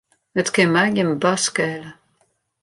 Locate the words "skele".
1.49-1.89